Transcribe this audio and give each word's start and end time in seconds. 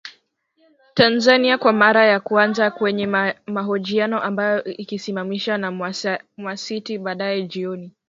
Tanzania 0.93 1.57
kwa 1.57 1.73
mara 1.73 2.05
ya 2.05 2.19
kwanza 2.19 2.71
kwenye 2.71 3.33
mahojiano 3.47 4.21
ambayo 4.21 4.63
ikisimamiwa 4.63 5.57
na 5.57 5.71
Mwasiti 6.37 6.97
Baadae 6.97 7.41
jioni 7.43 7.93